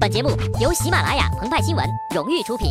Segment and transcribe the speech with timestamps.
[0.00, 0.30] 本节目
[0.60, 1.84] 由喜马拉雅澎湃新闻
[2.14, 2.68] 荣誉出品。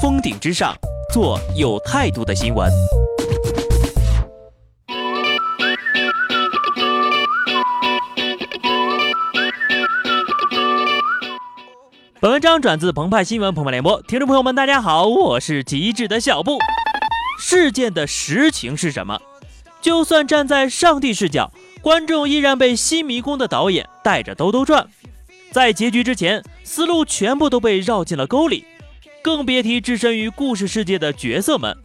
[0.00, 0.74] 峰顶之上，
[1.12, 2.70] 做有态度的新闻。
[12.20, 16.58] 本文章转自澎湃新闻澎湃联播，听众朋友们，大家好，我是极致的小布。
[17.38, 19.20] 事件的实情是什么？
[19.80, 21.50] 就算站在上帝视角，
[21.80, 24.86] 观众依然被新迷宫的导演带着兜兜转，
[25.50, 28.64] 在结局之前，思路全部都被绕进了沟里，
[29.22, 31.76] 更别提置身于故事世界的角色们。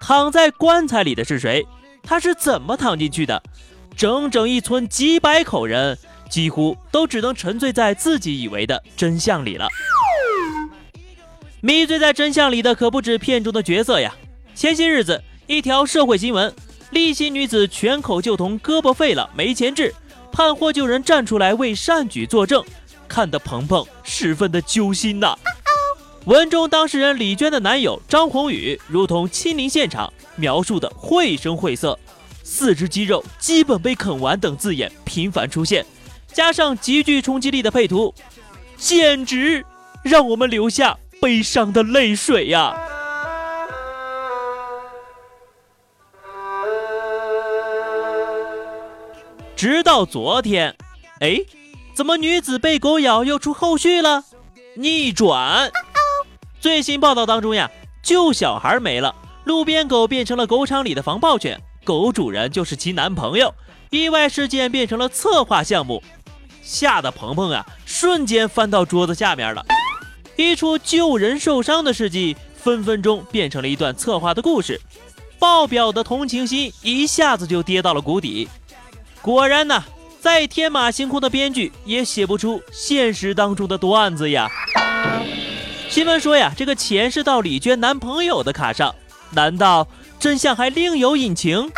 [0.00, 1.66] 躺在棺材里的是谁？
[2.02, 3.42] 他是怎么躺进去的？
[3.96, 5.98] 整整一村几百口人。
[6.30, 9.68] 几乎都只能沉醉在自己以为的真相里了。
[11.60, 14.14] 迷醉在真相里的可不止片中的角色呀。
[14.54, 16.50] 前些日子，一条社会新闻：
[16.92, 19.94] 利溪女子全口就同胳膊废了，没钱治，
[20.30, 22.62] 盼获救人站出来为善举作证，
[23.08, 25.34] 看得鹏鹏十分的揪心呐。
[26.26, 31.98] 文中当事人李娟的男友张宏宇如同亲临现场，描述的绘声绘色，
[32.44, 35.84] 四肢肌肉基本被啃完等字眼频繁出现。
[36.30, 38.14] 加上极具冲击力的配图，
[38.76, 39.64] 简直
[40.02, 42.76] 让我们流下悲伤的泪水呀！
[49.62, 50.74] 直到昨天，
[51.20, 51.38] 哎，
[51.94, 54.24] 怎么女子被狗咬又出后续了？
[54.74, 55.70] 逆转！
[56.58, 57.70] 最新报道当中呀，
[58.02, 63.54] 救小孩没了，路边狗变成了狗场里的防暴犬，狗主人就是其男朋友，
[63.90, 66.02] 意外事件变成了策划项目。
[66.60, 69.64] 吓得鹏鹏啊，瞬间翻到桌子下面了。
[70.34, 74.80] 一出救人受伤的事迹，分分钟变成了一段策划的故事。
[75.38, 78.48] 爆表的同情心一下子就跌到了谷底。
[79.22, 79.84] 果然呢，
[80.20, 84.48] 再天马行空的编剧也写不出现实当中的段子呀。
[85.88, 88.92] 新闻说呀，这个钱是到李娟男朋友的卡上，
[89.30, 89.86] 难道
[90.18, 91.70] 真相还另有隐情？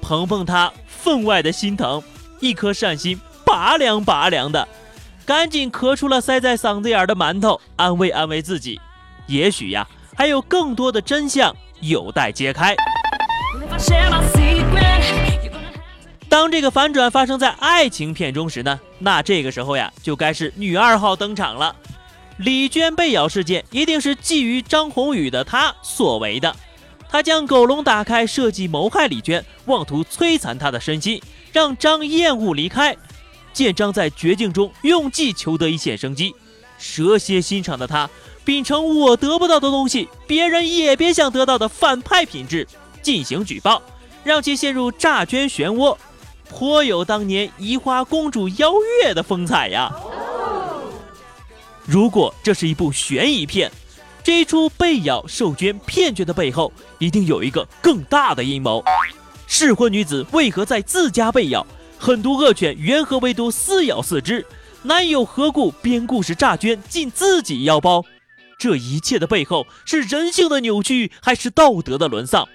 [0.00, 2.02] 鹏鹏他分外的心疼，
[2.40, 3.20] 一颗善心。
[3.44, 4.66] 拔凉拔凉的，
[5.24, 8.80] 赶紧咳出了塞在嗓子眼的馒头，安慰安慰自己。
[9.26, 12.74] 也许呀，还有更多的真相有待揭开。
[16.52, 21.74] 这个反转发生在爱情片中时呢，那这个时候呀，就该是女二号登场了。
[22.36, 26.54] 李娟被咬事件一定是觊觎张宏宇的他所为的，
[27.08, 31.22] 他将狗笼打开，设计谋害李娟，妄图摧残她的身心，
[31.54, 32.94] 让张厌恶离开。
[33.54, 36.34] 见张在绝境中用计求得一线生机，
[36.76, 38.10] 蛇蝎心肠的他
[38.44, 42.68] 秉承我得不到的东西，别人也别想得到的反派品质
[43.00, 43.80] 进行举报，
[44.22, 45.96] 让其陷入诈捐漩涡，
[46.52, 49.90] 颇有当年移花公主邀月的风采呀。
[51.86, 53.72] 如果这是一部悬疑片，
[54.22, 58.84] 这一出被咬受捐骗捐的背后，一定有一个更大的阴谋。
[59.46, 61.66] 适婚女子为何在自家被咬？
[61.98, 64.44] 狠毒恶犬缘何唯独撕咬四肢？
[64.82, 68.04] 男友何故编故事诈捐进自己腰包？
[68.58, 72.46] 这一切的背后是人性的扭曲，还是道德的沦丧？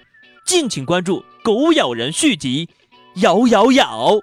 [0.46, 2.69] 敬请关注《狗咬人》续集，
[3.17, 4.19] 咬咬咬！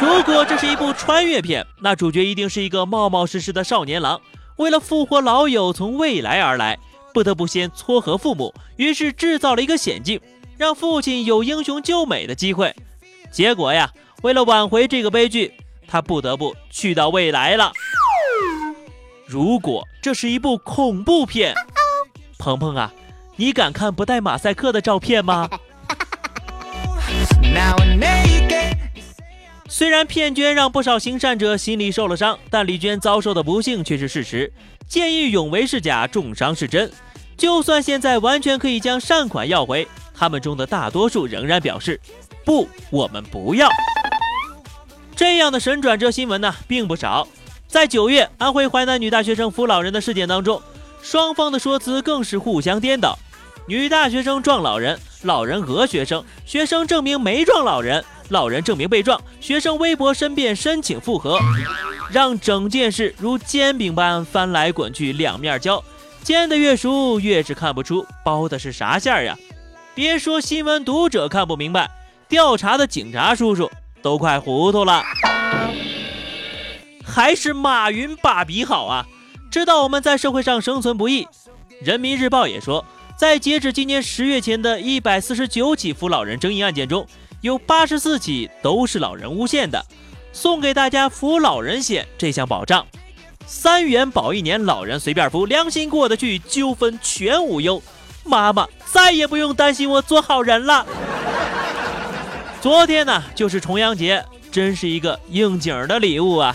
[0.00, 4.20] 如果这是一部穿越片，那主角一定是一个冒冒失失的少年郎，
[4.56, 6.78] 为了复活老友从未来而来，
[7.12, 10.20] 不得不先撮合父母，于是制造了一个险境。
[10.56, 12.76] 让父亲有英雄救美的机会，
[13.32, 13.90] 结果呀，
[14.22, 15.52] 为了挽回这个悲剧，
[15.88, 17.72] 他不得不去到未来了。
[19.26, 21.54] 如果这是一部恐怖片，
[22.38, 22.92] 鹏鹏啊，
[23.34, 25.48] 你敢看不带马赛克的照片吗？
[29.68, 34.52] 虽然骗捐让不少行善者心里受了伤，但李娟遭受的不幸却是事实。
[34.86, 36.92] 见义勇为是假，重伤是真。
[37.36, 39.88] 就算现在完全可以将善款要回。
[40.14, 41.98] 他们中的大多数仍然表示，
[42.44, 43.68] 不，我们不要。
[45.16, 47.26] 这样的神转折新闻呢，并不少。
[47.66, 50.60] 在九月安徽淮南女大学生扶老人的事件当中，
[51.02, 53.18] 双方的说辞更是互相颠倒。
[53.66, 61.38] 女大学生撞老人，老人讹学生，学生证明没撞老人，老人证明被撞，学生微博申辩申请复核，
[62.10, 65.82] 让整件事如煎饼般翻来滚去，两面焦，
[66.22, 69.36] 煎得越熟，越是看不出包的是啥馅儿呀。
[69.94, 71.88] 别说新闻读者看不明白，
[72.28, 73.70] 调查的警察叔叔
[74.02, 75.04] 都快糊涂了。
[77.04, 79.06] 还是马云爸比好啊，
[79.52, 81.28] 知道我们在社会上生存不易。
[81.80, 82.84] 人民日报也说，
[83.16, 87.06] 在截止今年十月前的一百四十九起扶老人争议案件中，
[87.40, 89.84] 有八十四起都是老人诬陷的，
[90.32, 92.86] 送给大家扶老人险这项保障，
[93.46, 97.80] 三元保一年，老人随便扶，良心过得去，纠纷全无忧。
[98.24, 100.86] 妈妈再也不用担心我做好人了。
[102.60, 106.54] 昨天呢，就是重阳节，真是一个应景的礼物啊！